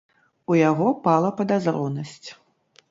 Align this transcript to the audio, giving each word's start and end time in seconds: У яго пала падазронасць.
У 0.53 0.57
яго 0.69 0.87
пала 1.05 1.31
падазронасць. 1.43 2.29